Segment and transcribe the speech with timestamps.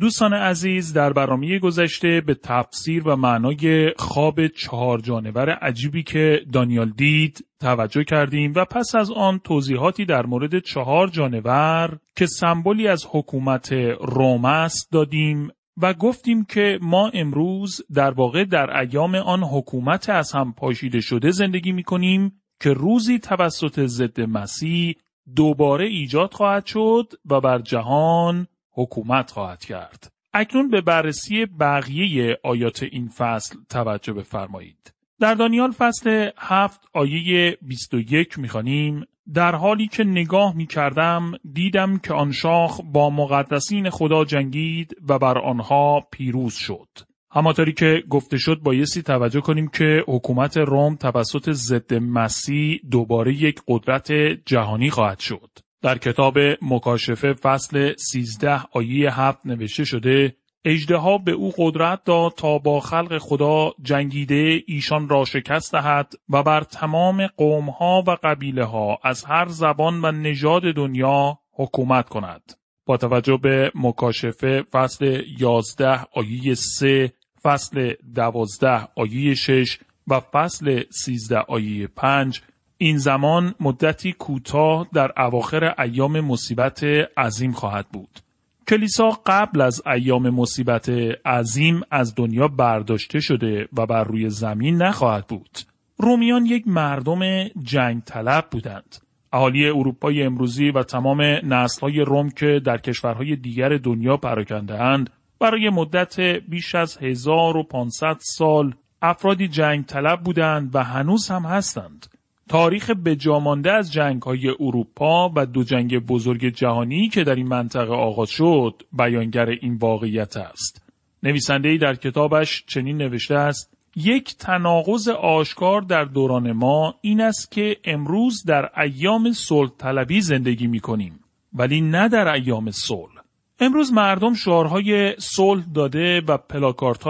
[0.00, 6.90] دوستان عزیز در برنامه گذشته به تفسیر و معنای خواب چهار جانور عجیبی که دانیال
[6.90, 13.06] دید توجه کردیم و پس از آن توضیحاتی در مورد چهار جانور که سمبولی از
[13.10, 15.48] حکومت روم است دادیم
[15.82, 21.30] و گفتیم که ما امروز در واقع در ایام آن حکومت از هم پاشیده شده
[21.30, 24.94] زندگی می کنیم که روزی توسط ضد مسیح
[25.36, 30.08] دوباره ایجاد خواهد شد و بر جهان حکومت خواهد کرد.
[30.34, 34.92] اکنون به بررسی بقیه آیات این فصل توجه بفرمایید.
[35.20, 42.14] در دانیال فصل هفت آیه 21 می‌خوانیم در حالی که نگاه می کردم دیدم که
[42.14, 46.88] آن شاخ با مقدسین خدا جنگید و بر آنها پیروز شد.
[47.30, 53.60] همانطوری که گفته شد بایستی توجه کنیم که حکومت روم توسط ضد مسیح دوباره یک
[53.68, 54.12] قدرت
[54.46, 55.50] جهانی خواهد شد.
[55.82, 62.58] در کتاب مکاشفه فصل 13 آیه 7 نوشته شده اجدها به او قدرت داد تا
[62.58, 68.98] با خلق خدا جنگیده ایشان را شکست دهد و بر تمام قومها و قبیله ها
[69.02, 72.52] از هر زبان و نژاد دنیا حکومت کند.
[72.86, 77.12] با توجه به مکاشفه فصل 11 آیه 3
[77.42, 79.78] فصل 12 آیه 6
[80.08, 82.42] و فصل 13 آیه 5
[82.78, 86.84] این زمان مدتی کوتاه در اواخر ایام مصیبت
[87.16, 88.20] عظیم خواهد بود.
[88.68, 90.88] کلیسا قبل از ایام مصیبت
[91.24, 95.58] عظیم از دنیا برداشته شده و بر روی زمین نخواهد بود.
[95.98, 98.96] رومیان یک مردم جنگ طلب بودند.
[99.32, 105.10] اهالی اروپای امروزی و تمام نسلهای روم که در کشورهای دیگر دنیا پراکنده اند
[105.40, 112.06] برای مدت بیش از 1500 سال افرادی جنگ طلب بودند و هنوز هم هستند.
[112.48, 117.92] تاریخ بجامانده از جنگ های اروپا و دو جنگ بزرگ جهانی که در این منطقه
[117.94, 120.82] آغاز شد بیانگر این واقعیت است.
[121.22, 127.76] نویسنده در کتابش چنین نوشته است یک تناقض آشکار در دوران ما این است که
[127.84, 131.20] امروز در ایام صلح طلبی زندگی می کنیم
[131.52, 133.15] ولی نه در ایام صلح.
[133.60, 137.04] امروز مردم شعارهای صلح داده و پلاکارت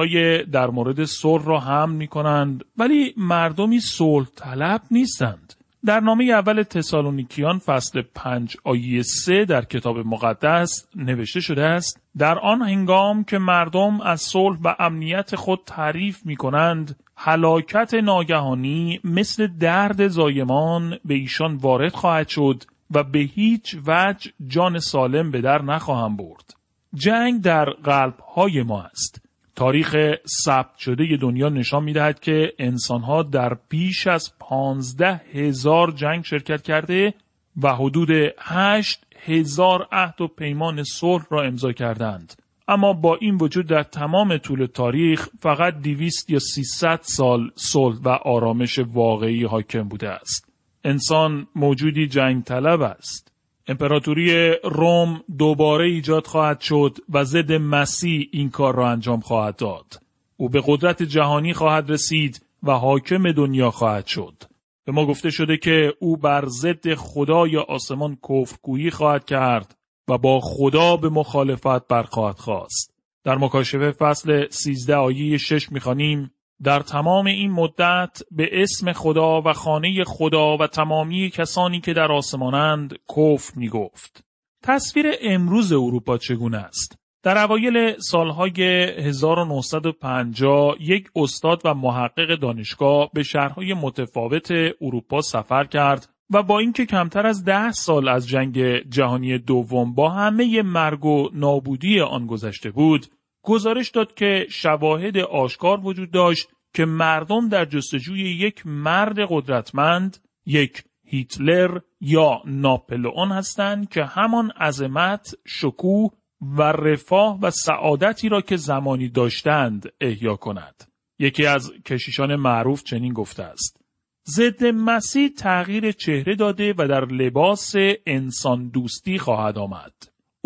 [0.50, 5.54] در مورد صلح را هم می کنند ولی مردمی صلح طلب نیستند.
[5.86, 12.38] در نامه اول تسالونیکیان فصل پنج آیه سه در کتاب مقدس نوشته شده است در
[12.38, 19.46] آن هنگام که مردم از صلح و امنیت خود تعریف می کنند حلاکت ناگهانی مثل
[19.46, 25.62] درد زایمان به ایشان وارد خواهد شد و به هیچ وجه جان سالم به در
[25.62, 26.54] نخواهم برد.
[26.94, 29.22] جنگ در قلب های ما است.
[29.56, 29.97] تاریخ
[30.44, 36.62] ثبت شده دنیا نشان می دهد که انسانها در بیش از پانزده هزار جنگ شرکت
[36.62, 37.14] کرده
[37.62, 38.08] و حدود
[38.38, 42.32] هشت هزار عهد و پیمان صلح را امضا کردند.
[42.69, 48.08] اما با این وجود در تمام طول تاریخ فقط دیویست یا سیصد سال صلح و
[48.08, 50.45] آرامش واقعی حاکم بوده است.
[50.86, 53.32] انسان موجودی جنگ طلب است.
[53.69, 60.00] امپراتوری روم دوباره ایجاد خواهد شد و ضد مسیح این کار را انجام خواهد داد.
[60.36, 64.42] او به قدرت جهانی خواهد رسید و حاکم دنیا خواهد شد.
[64.84, 69.76] به ما گفته شده که او بر ضد خدا یا آسمان کفرگویی خواهد کرد
[70.08, 72.94] و با خدا به مخالفت برخواهد خواست.
[73.25, 76.30] در مکاشفه فصل 13 آیه 6 می‌خوانیم
[76.62, 82.12] در تمام این مدت به اسم خدا و خانه خدا و تمامی کسانی که در
[82.12, 84.25] آسمانند کفر می گفت.
[84.62, 88.62] تصویر امروز اروپا چگونه است؟ در اوایل سالهای
[89.08, 94.50] 1950 یک استاد و محقق دانشگاه به شهرهای متفاوت
[94.81, 100.11] اروپا سفر کرد و با اینکه کمتر از ده سال از جنگ جهانی دوم با
[100.11, 103.06] همه مرگ و نابودی آن گذشته بود
[103.46, 110.16] گزارش داد که شواهد آشکار وجود داشت که مردم در جستجوی یک مرد قدرتمند
[110.46, 116.10] یک هیتلر یا ناپلئون هستند که همان عظمت، شکوه
[116.40, 120.84] و رفاه و سعادتی را که زمانی داشتند احیا کند.
[121.19, 123.81] یکی از کشیشان معروف چنین گفته است.
[124.28, 127.72] ضد مسیح تغییر چهره داده و در لباس
[128.06, 129.92] انسان دوستی خواهد آمد.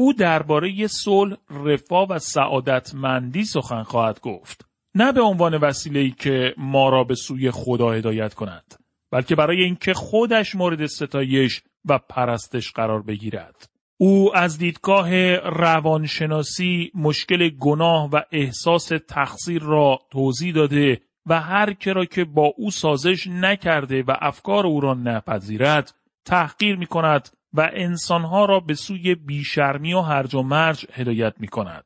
[0.01, 4.67] او درباره صلح، رفاه و سعادتمندی سخن خواهد گفت.
[4.95, 8.75] نه به عنوان وسیله‌ای که ما را به سوی خدا هدایت کند،
[9.11, 13.71] بلکه برای اینکه خودش مورد ستایش و پرستش قرار بگیرد.
[13.97, 21.93] او از دیدگاه روانشناسی مشکل گناه و احساس تقصیر را توضیح داده و هر که
[21.93, 25.95] را که با او سازش نکرده و افکار او را نپذیرد
[26.25, 31.49] تحقیر می کند و انسانها را به سوی بیشرمی و هرج و مرج هدایت می
[31.49, 31.85] کند.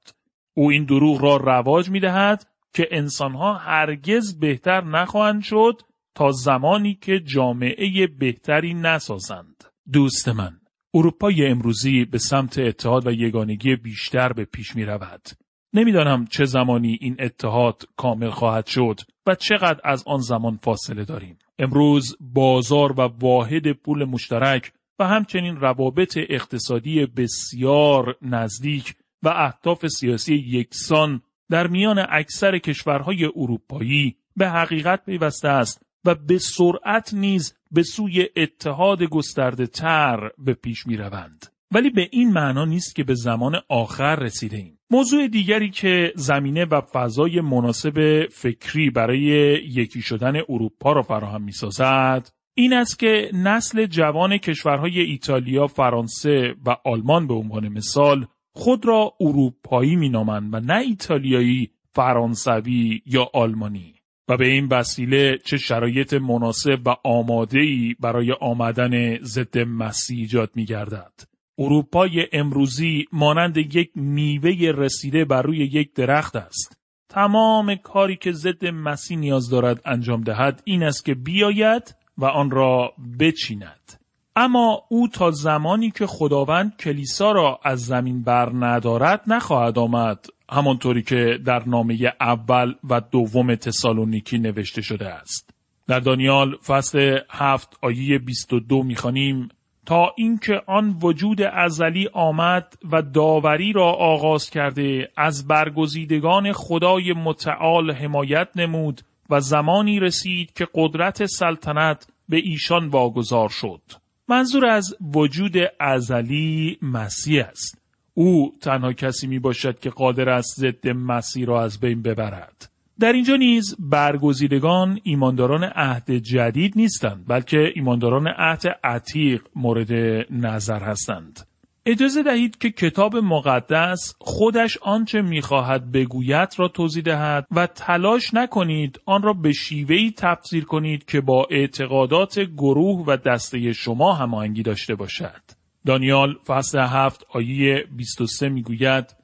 [0.55, 5.83] او این دروغ را رواج می دهد که انسانها هرگز بهتر نخواهند شد
[6.15, 9.65] تا زمانی که جامعه بهتری نسازند.
[9.93, 10.61] دوست من،
[10.95, 15.29] اروپای امروزی به سمت اتحاد و یگانگی بیشتر به پیش می رود.
[15.73, 21.39] نمی‌دانم چه زمانی این اتحاد کامل خواهد شد و چقدر از آن زمان فاصله داریم.
[21.59, 30.35] امروز بازار و واحد پول مشترک و همچنین روابط اقتصادی بسیار نزدیک و اهداف سیاسی
[30.35, 37.83] یکسان در میان اکثر کشورهای اروپایی به حقیقت پیوسته است و به سرعت نیز به
[37.83, 41.47] سوی اتحاد گسترده تر به پیش می روند.
[41.71, 44.79] ولی به این معنا نیست که به زمان آخر رسیده ایم.
[44.91, 49.21] موضوع دیگری که زمینه و فضای مناسب فکری برای
[49.65, 56.55] یکی شدن اروپا را فراهم می سازد این است که نسل جوان کشورهای ایتالیا، فرانسه
[56.67, 63.95] و آلمان به عنوان مثال خود را اروپایی مینامند و نه ایتالیایی، فرانسوی یا آلمانی
[64.29, 71.13] و به این وسیله چه شرایط مناسب و آماده‌ای برای آمدن ضد مسیح ایجاد می‌گردد.
[71.59, 76.79] اروپای امروزی مانند یک میوه رسیده بر روی یک درخت است.
[77.09, 82.51] تمام کاری که ضد مسیح نیاز دارد انجام دهد این است که بیاید و آن
[82.51, 84.01] را بچیند.
[84.37, 91.03] اما او تا زمانی که خداوند کلیسا را از زمین بر ندارد نخواهد آمد همانطوری
[91.03, 95.51] که در نامه اول و دوم تسالونیکی نوشته شده است.
[95.89, 99.49] در دانیال فصل هفت آیه 22 می‌خوانیم
[99.87, 107.91] تا اینکه آن وجود ازلی آمد و داوری را آغاز کرده از برگزیدگان خدای متعال
[107.91, 109.01] حمایت نمود
[109.31, 113.81] و زمانی رسید که قدرت سلطنت به ایشان واگذار شد.
[114.29, 117.79] منظور از وجود ازلی مسیح است.
[118.15, 122.71] او تنها کسی می باشد که قادر است ضد مسیح را از بین ببرد.
[123.01, 129.93] در اینجا نیز برگزیدگان ایمانداران عهد جدید نیستند بلکه ایمانداران عهد عتیق مورد
[130.31, 131.47] نظر هستند.
[131.87, 139.01] اجازه دهید که کتاب مقدس خودش آنچه می‌خواهد بگوید را توضیح دهد و تلاش نکنید
[139.07, 144.95] آن را به شیوهی تفسیر کنید که با اعتقادات گروه و دسته شما هماهنگی داشته
[144.95, 145.41] باشد.
[145.87, 149.17] دانیال فصل هفت آیه 23 می‌گوید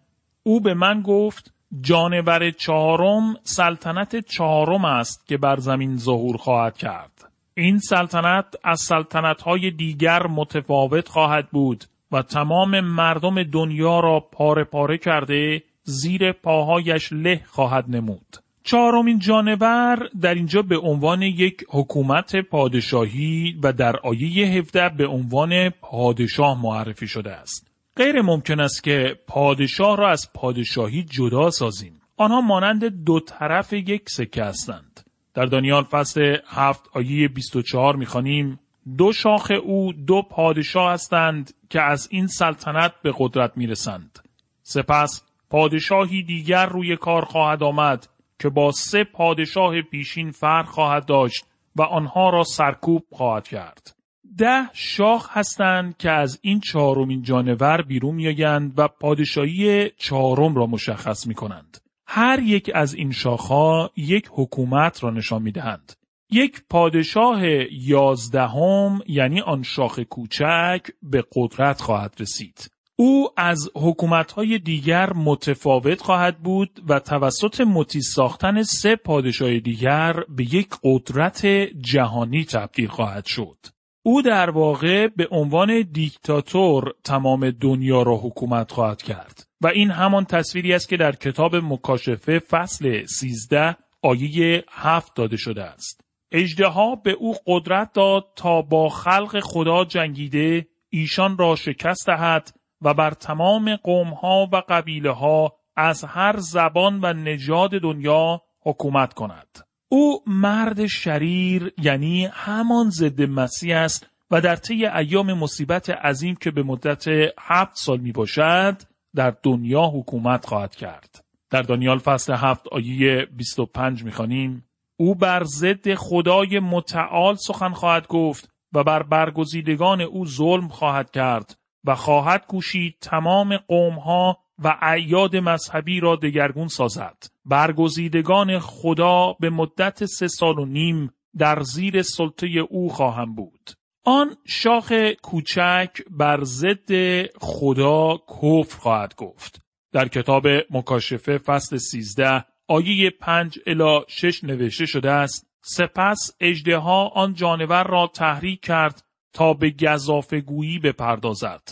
[0.42, 7.32] او به من گفت جانور چهارم سلطنت چهارم است که بر زمین ظهور خواهد کرد.
[7.54, 14.98] این سلطنت از سلطنتهای دیگر متفاوت خواهد بود و تمام مردم دنیا را پاره پاره
[14.98, 18.36] کرده زیر پاهایش له خواهد نمود.
[18.64, 25.70] چهارمین جانور در اینجا به عنوان یک حکومت پادشاهی و در آیه 17 به عنوان
[25.70, 27.70] پادشاه معرفی شده است.
[27.96, 32.00] غیر ممکن است که پادشاه را از پادشاهی جدا سازیم.
[32.16, 35.00] آنها مانند دو طرف یک سکه هستند.
[35.34, 38.58] در دانیال فصل هفت آیه 24 می‌خوانیم
[38.98, 44.18] دو شاخ او دو پادشاه هستند که از این سلطنت به قدرت می‌رسند.
[44.62, 48.08] سپس پادشاهی دیگر روی کار خواهد آمد
[48.38, 51.44] که با سه پادشاه پیشین فرق خواهد داشت
[51.76, 53.96] و آنها را سرکوب خواهد کرد.
[54.38, 61.26] ده شاخ هستند که از این چهارمین جانور بیرون میآیند و پادشاهی چهارم را مشخص
[61.26, 61.78] می کنند.
[62.06, 65.92] هر یک از این شاخها یک حکومت را نشان می دهند.
[66.32, 67.40] یک پادشاه
[67.72, 72.70] یازدهم یعنی آن شاخ کوچک به قدرت خواهد رسید.
[72.96, 80.54] او از حکومتهای دیگر متفاوت خواهد بود و توسط متی ساختن سه پادشاه دیگر به
[80.54, 81.46] یک قدرت
[81.80, 83.56] جهانی تبدیل خواهد شد.
[84.02, 90.24] او در واقع به عنوان دیکتاتور تمام دنیا را حکومت خواهد کرد و این همان
[90.24, 96.09] تصویری است که در کتاب مکاشفه فصل 13 آیه 7 داده شده است.
[96.32, 102.94] اجدها به او قدرت داد تا با خلق خدا جنگیده ایشان را شکست دهد و
[102.94, 109.58] بر تمام قومها و قبیله ها از هر زبان و نژاد دنیا حکومت کند.
[109.88, 116.50] او مرد شریر یعنی همان ضد مسیح است و در طی ایام مصیبت عظیم که
[116.50, 117.04] به مدت
[117.38, 118.82] هفت سال می باشد
[119.14, 121.24] در دنیا حکومت خواهد کرد.
[121.50, 124.64] در دانیال فصل هفت آیه 25 می‌خوانیم
[125.00, 131.58] او بر ضد خدای متعال سخن خواهد گفت و بر برگزیدگان او ظلم خواهد کرد
[131.84, 137.16] و خواهد کوشید تمام قومها و اعیاد مذهبی را دگرگون سازد.
[137.44, 143.70] برگزیدگان خدا به مدت سه سال و نیم در زیر سلطه او خواهم بود.
[144.04, 144.92] آن شاخ
[145.22, 149.60] کوچک بر ضد خدا کفر خواهد گفت.
[149.92, 157.34] در کتاب مکاشفه فصل 13 آیه 5 الی 6 نوشته شده است سپس اجدها آن
[157.34, 161.62] جانور را تحریک کرد تا به گذافگویی بپردازد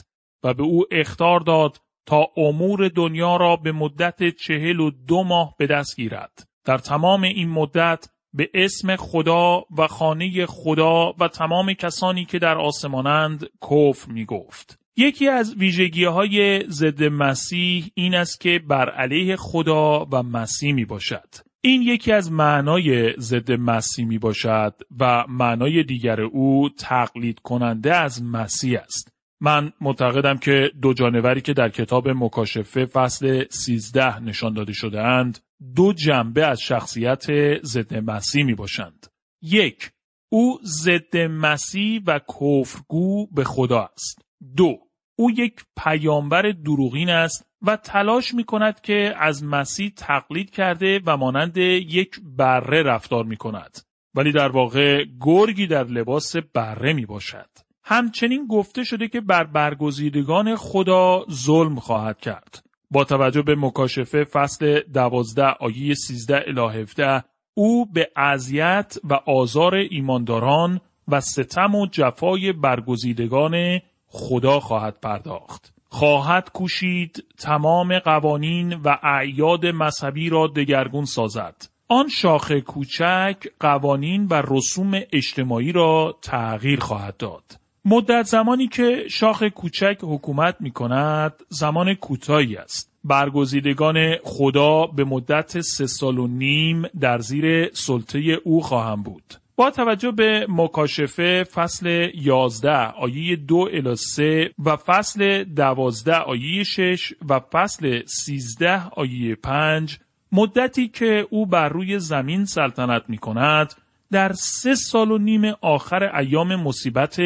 [0.45, 1.77] و به او اختار داد
[2.07, 6.49] تا امور دنیا را به مدت چهل و دو ماه به دست گیرد.
[6.65, 12.59] در تمام این مدت به اسم خدا و خانه خدا و تمام کسانی که در
[12.59, 14.79] آسمانند کفر می گفت.
[15.01, 20.85] یکی از ویژگی های ضد مسیح این است که بر علیه خدا و مسیح می
[20.85, 21.29] باشد.
[21.61, 28.23] این یکی از معنای ضد مسیح می باشد و معنای دیگر او تقلید کننده از
[28.23, 29.13] مسیح است.
[29.41, 35.39] من معتقدم که دو جانوری که در کتاب مکاشفه فصل 13 نشان داده شده اند
[35.77, 37.27] دو جنبه از شخصیت
[37.63, 39.07] ضد مسیح می باشند.
[39.43, 39.91] یک،
[40.29, 44.23] او ضد مسیح و کفرگو به خدا است.
[44.57, 44.88] دو،
[45.21, 51.17] او یک پیامبر دروغین است و تلاش می کند که از مسیح تقلید کرده و
[51.17, 53.79] مانند یک بره رفتار می کند.
[54.15, 57.49] ولی در واقع گرگی در لباس بره می باشد.
[57.85, 62.63] همچنین گفته شده که بر برگزیدگان خدا ظلم خواهد کرد.
[62.91, 69.75] با توجه به مکاشفه فصل دوازده آیه سیزده الی 17 او به اذیت و آزار
[69.75, 75.73] ایمانداران و ستم و جفای برگزیدگان خدا خواهد پرداخت.
[75.89, 81.55] خواهد کوشید تمام قوانین و اعیاد مذهبی را دگرگون سازد.
[81.89, 87.59] آن شاخ کوچک قوانین و رسوم اجتماعی را تغییر خواهد داد.
[87.85, 92.93] مدت زمانی که شاخ کوچک حکومت می کند زمان کوتاهی است.
[93.05, 99.35] برگزیدگان خدا به مدت سه سال و نیم در زیر سلطه او خواهم بود.
[99.59, 107.13] با توجه به مکاشفه فصل 11 آیه 2 الی 3 و فصل 12 آیه 6
[107.29, 109.99] و فصل 13 آیه 5
[110.33, 113.75] مدتی که او بر روی زمین سلطنت می کند
[114.11, 117.21] در سه سال و نیم آخر ایام مصیبت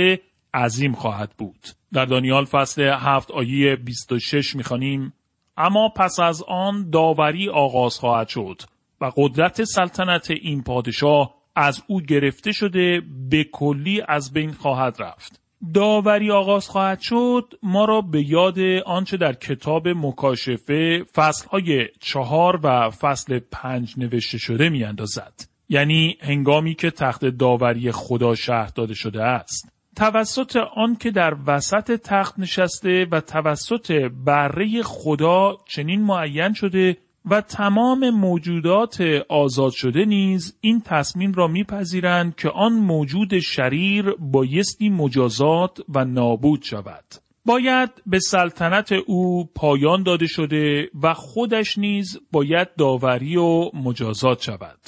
[0.55, 1.69] عظیم خواهد بود.
[1.93, 5.13] در دانیال فصل 7 آیه 26 می‌خوانیم
[5.57, 8.63] اما پس از آن داوری آغاز خواهد شد
[9.01, 15.43] و قدرت سلطنت این پادشاه از او گرفته شده به کلی از بین خواهد رفت.
[15.75, 22.91] داوری آغاز خواهد شد ما را به یاد آنچه در کتاب مکاشفه فصلهای چهار و
[22.91, 25.33] فصل پنج نوشته شده می اندازد.
[25.69, 29.73] یعنی هنگامی که تخت داوری خدا شهر داده شده است.
[29.97, 33.93] توسط آن که در وسط تخت نشسته و توسط
[34.25, 36.97] بره خدا چنین معین شده
[37.31, 44.89] و تمام موجودات آزاد شده نیز این تصمیم را میپذیرند که آن موجود شریر بایستی
[44.89, 47.05] مجازات و نابود شود.
[47.45, 54.79] باید به سلطنت او پایان داده شده و خودش نیز باید داوری و مجازات شود.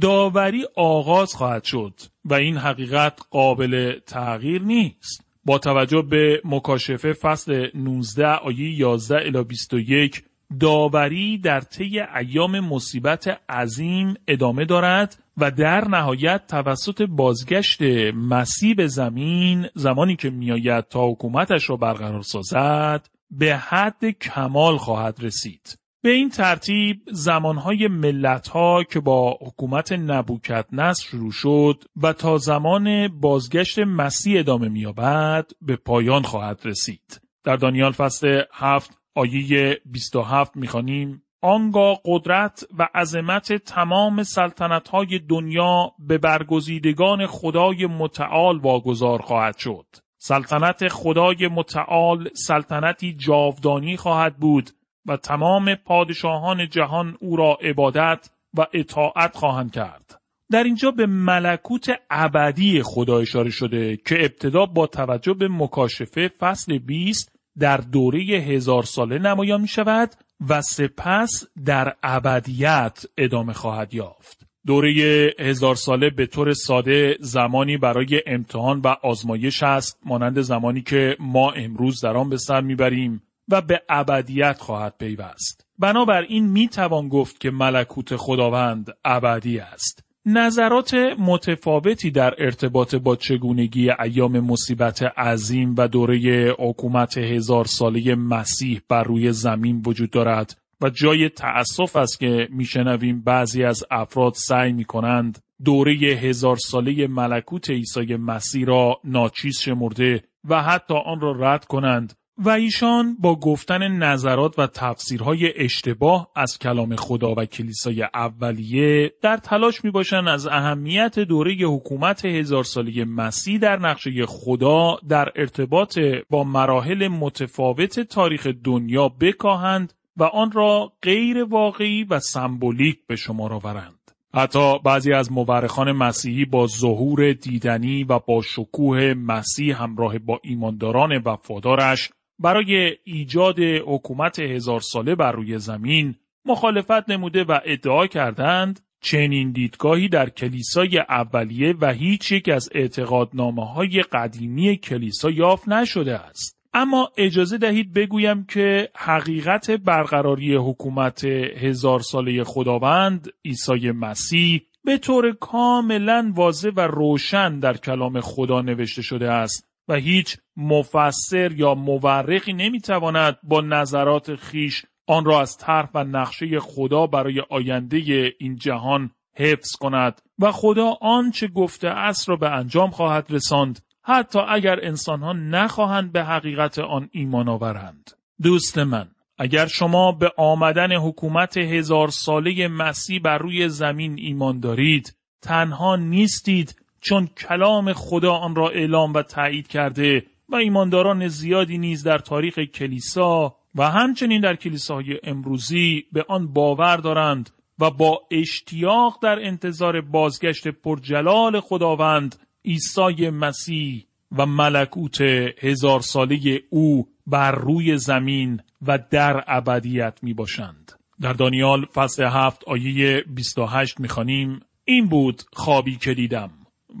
[0.00, 1.94] داوری آغاز خواهد شد
[2.24, 5.24] و این حقیقت قابل تغییر نیست.
[5.44, 10.24] با توجه به مکاشفه فصل 19 آیه 11 الی 21
[10.60, 17.82] داوری در طی ایام مصیبت عظیم ادامه دارد و در نهایت توسط بازگشت
[18.14, 25.18] مسیح به زمین زمانی که میآید تا حکومتش را برقرار سازد به حد کمال خواهد
[25.20, 25.78] رسید.
[26.02, 33.08] به این ترتیب زمانهای ملتها که با حکومت نبوکت نصر شروع شد و تا زمان
[33.08, 37.20] بازگشت مسیح ادامه مییابد به پایان خواهد رسید.
[37.44, 45.92] در دانیال فصل هفت آیه 27 می‌خوانیم آنگاه قدرت و عظمت تمام سلطنت های دنیا
[45.98, 49.86] به برگزیدگان خدای متعال واگذار خواهد شد.
[50.18, 54.70] سلطنت خدای متعال سلطنتی جاودانی خواهد بود
[55.06, 60.20] و تمام پادشاهان جهان او را عبادت و اطاعت خواهند کرد.
[60.50, 66.78] در اینجا به ملکوت ابدی خدا اشاره شده که ابتدا با توجه به مکاشفه فصل
[66.78, 70.10] 20 در دوره هزار ساله نمایان می شود
[70.48, 74.46] و سپس در ابدیت ادامه خواهد یافت.
[74.66, 74.92] دوره
[75.38, 81.50] هزار ساله به طور ساده زمانی برای امتحان و آزمایش است مانند زمانی که ما
[81.50, 85.66] امروز در آن به سر می‌بریم و به ابدیت خواهد پیوست.
[85.78, 90.04] بنابراین می توان گفت که ملکوت خداوند ابدی است.
[90.26, 98.80] نظرات متفاوتی در ارتباط با چگونگی ایام مصیبت عظیم و دوره حکومت هزار ساله مسیح
[98.88, 104.72] بر روی زمین وجود دارد و جای تأسف است که میشنویم بعضی از افراد سعی
[104.72, 111.32] می کنند دوره هزار ساله ملکوت عیسی مسیح را ناچیز شمرده و حتی آن را
[111.38, 112.12] رد کنند
[112.44, 119.36] و ایشان با گفتن نظرات و تفسیرهای اشتباه از کلام خدا و کلیسای اولیه در
[119.36, 125.98] تلاش می باشند از اهمیت دوره حکومت هزار ساله مسیح در نقشه خدا در ارتباط
[126.30, 133.52] با مراحل متفاوت تاریخ دنیا بکاهند و آن را غیر واقعی و سمبولیک به شمار
[133.52, 134.10] آورند.
[134.34, 141.22] حتی بعضی از مورخان مسیحی با ظهور دیدنی و با شکوه مسیح همراه با ایمانداران
[141.24, 149.52] وفادارش برای ایجاد حکومت هزار ساله بر روی زمین مخالفت نموده و ادعا کردند چنین
[149.52, 156.58] دیدگاهی در کلیسای اولیه و هیچ یک از اعتقادنامه های قدیمی کلیسا یافت نشده است.
[156.74, 165.32] اما اجازه دهید بگویم که حقیقت برقراری حکومت هزار ساله خداوند عیسی مسیح به طور
[165.32, 172.52] کاملا واضح و روشن در کلام خدا نوشته شده است و هیچ مفسر یا مورخی
[172.52, 179.10] نمی‌تواند با نظرات خیش آن را از طرح و نقشه خدا برای آینده این جهان
[179.36, 185.32] حفظ کند و خدا آنچه گفته است را به انجام خواهد رساند حتی اگر انسانها
[185.32, 188.10] نخواهند به حقیقت آن ایمان آورند.
[188.42, 189.08] دوست من،
[189.38, 196.81] اگر شما به آمدن حکومت هزار ساله مسیح بر روی زمین ایمان دارید، تنها نیستید
[197.02, 202.58] چون کلام خدا آن را اعلام و تایید کرده و ایمانداران زیادی نیز در تاریخ
[202.58, 210.00] کلیسا و همچنین در کلیساهای امروزی به آن باور دارند و با اشتیاق در انتظار
[210.00, 214.06] بازگشت پرجلال خداوند عیسی مسیح
[214.38, 215.20] و ملکوت
[215.60, 220.92] هزار ساله او بر روی زمین و در ابدیت می باشند.
[221.20, 226.50] در دانیال فصل هفت آیه 28 می خانیم این بود خوابی که دیدم.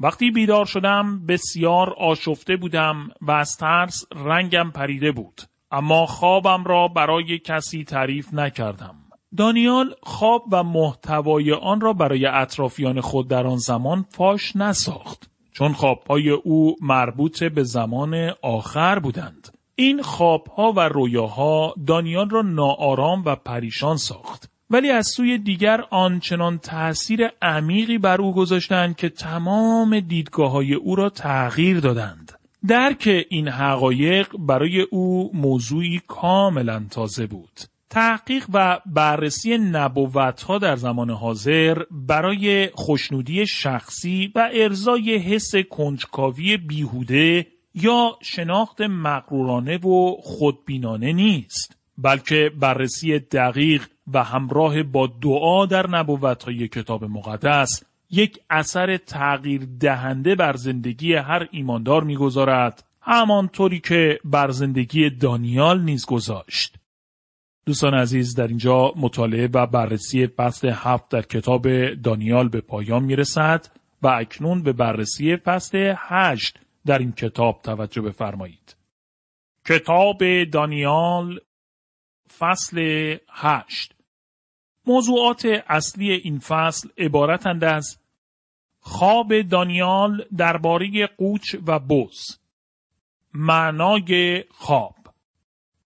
[0.02, 5.40] وقتی بیدار شدم بسیار آشفته بودم و از ترس رنگم پریده بود.
[5.70, 8.94] اما خوابم را برای کسی تعریف نکردم.
[9.36, 15.30] دانیال خواب و محتوای آن را برای اطرافیان خود در آن زمان فاش نساخت.
[15.52, 19.48] چون خوابهای او مربوط به زمان آخر بودند.
[19.74, 24.51] این خوابها و رویاها دانیال را ناآرام و پریشان ساخت.
[24.72, 30.96] ولی از سوی دیگر آنچنان تأثیر عمیقی بر او گذاشتند که تمام دیدگاه های او
[30.96, 32.32] را تغییر دادند.
[32.68, 37.60] درک این حقایق برای او موضوعی کاملا تازه بود.
[37.90, 46.56] تحقیق و بررسی نبوت ها در زمان حاضر برای خوشنودی شخصی و ارزای حس کنجکاوی
[46.56, 55.90] بیهوده یا شناخت مقرورانه و خودبینانه نیست بلکه بررسی دقیق و همراه با دعا در
[55.90, 64.18] نبوت های کتاب مقدس یک اثر تغییر دهنده بر زندگی هر ایماندار می‌گذارد همانطوری که
[64.24, 66.76] بر زندگی دانیال نیز گذاشت
[67.66, 73.16] دوستان عزیز در اینجا مطالعه و بررسی فصل هفت در کتاب دانیال به پایان می
[73.16, 73.66] رسد
[74.02, 78.76] و اکنون به بررسی فصل هشت در این کتاب توجه بفرمایید.
[79.68, 81.40] کتاب دانیال
[82.38, 82.78] فصل
[83.30, 83.94] هشت.
[84.86, 87.98] موضوعات اصلی این فصل عبارتند از
[88.80, 92.38] خواب دانیال درباره قوچ و بز.
[93.34, 94.94] معنای خواب.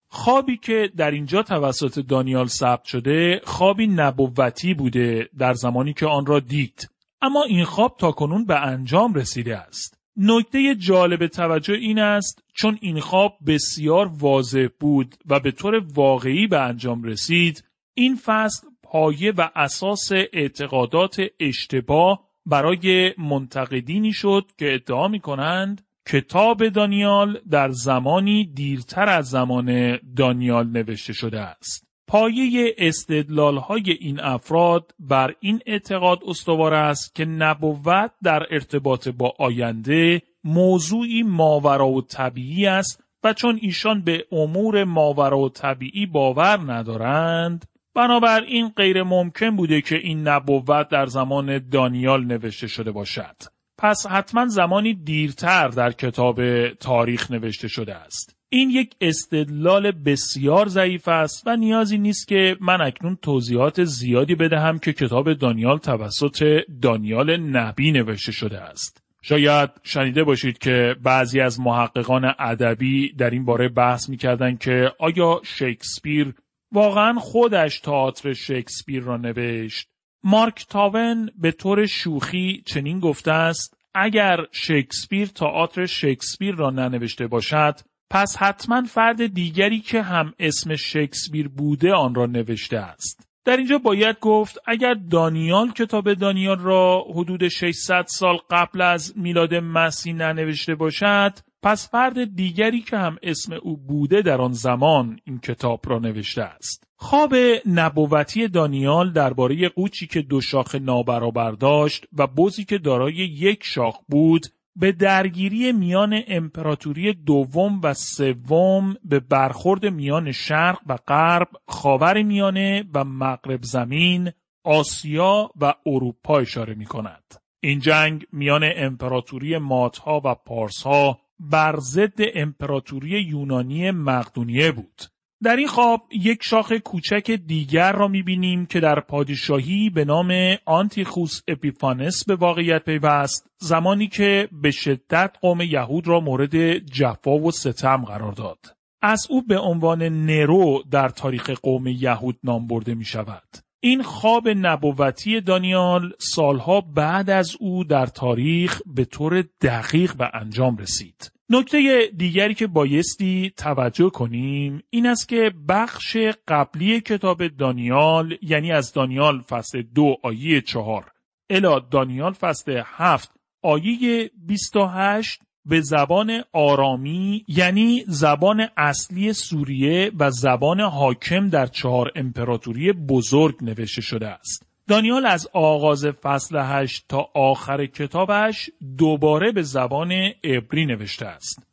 [0.09, 6.27] خوابی که در اینجا توسط دانیال ثبت شده خوابی نبوتی بوده در زمانی که آن
[6.27, 6.91] را دید.
[7.23, 9.96] اما این خواب تاکنون به انجام رسیده است.
[10.17, 16.47] نکته جالب توجه این است چون این خواب بسیار واضح بود و به طور واقعی
[16.47, 25.09] به انجام رسید این فصل پایه و اساس اعتقادات اشتباه برای منتقدینی شد که ادعا
[25.09, 31.86] می کنند کتاب دانیال در زمانی دیرتر از زمان دانیال نوشته شده است.
[32.07, 39.35] پایه استدلال های این افراد بر این اعتقاد استوار است که نبوت در ارتباط با
[39.39, 46.73] آینده موضوعی ماورا و طبیعی است و چون ایشان به امور ماورا و طبیعی باور
[46.73, 47.65] ندارند
[47.95, 53.37] بنابراین غیر ممکن بوده که این نبوت در زمان دانیال نوشته شده باشد.
[53.79, 58.36] پس حتما زمانی دیرتر در کتاب تاریخ نوشته شده است.
[58.57, 64.79] این یک استدلال بسیار ضعیف است و نیازی نیست که من اکنون توضیحات زیادی بدهم
[64.79, 69.03] که کتاب دانیال توسط دانیال نبی نوشته شده است.
[69.23, 75.41] شاید شنیده باشید که بعضی از محققان ادبی در این باره بحث می‌کردند که آیا
[75.45, 76.35] شکسپیر
[76.73, 79.89] واقعا خودش تئاتر شکسپیر را نوشت
[80.25, 87.81] مارک تاون به طور شوخی چنین گفته است اگر شکسپیر تئاتر شکسپیر را ننوشته باشد
[88.11, 93.27] پس حتما فرد دیگری که هم اسم شکسپیر بوده آن را نوشته است.
[93.45, 99.55] در اینجا باید گفت اگر دانیال کتاب دانیال را حدود 600 سال قبل از میلاد
[99.55, 105.39] مسیح ننوشته باشد پس فرد دیگری که هم اسم او بوده در آن زمان این
[105.39, 106.87] کتاب را نوشته است.
[106.97, 107.35] خواب
[107.67, 113.99] نبوتی دانیال درباره قوچی که دو شاخ نابرابر داشت و بزی که دارای یک شاخ
[114.09, 122.23] بود به درگیری میان امپراتوری دوم و سوم به برخورد میان شرق و غرب، خاور
[122.23, 124.33] میانه و مغرب زمین،
[124.65, 127.35] آسیا و اروپا اشاره می کند.
[127.61, 135.03] این جنگ میان امپراتوری ماتها و پارسها بر ضد امپراتوری یونانی مقدونیه بود.
[135.43, 140.33] در این خواب یک شاخ کوچک دیگر را می‌بینیم که در پادشاهی به نام
[140.65, 147.51] آنتیخوس اپیفانس به واقعیت پیوست زمانی که به شدت قوم یهود را مورد جفا و
[147.51, 148.59] ستم قرار داد.
[149.03, 153.49] از او به عنوان نرو در تاریخ قوم یهود نام برده می شود.
[153.81, 160.77] این خواب نبوتی دانیال سالها بعد از او در تاریخ به طور دقیق به انجام
[160.77, 161.36] رسید.
[161.51, 166.17] نکته دیگری که بایستی توجه کنیم این است که بخش
[166.49, 171.13] قبلی کتاب دانیال یعنی از دانیال فصل دو آیه چهار
[171.51, 173.31] الا دانیال فصل هفت
[173.63, 182.93] آیه 28 به زبان آرامی یعنی زبان اصلی سوریه و زبان حاکم در چهار امپراتوری
[182.93, 184.67] بزرگ نوشته شده است.
[184.89, 190.13] دانیال از آغاز فصل هشت تا آخر کتابش دوباره به زبان
[190.45, 191.67] عبری نوشته است.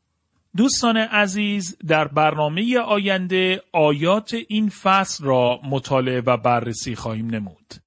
[0.57, 7.82] دوستان عزیز در برنامه آینده آیات این فصل را مطالعه و بررسی خواهیم نمود.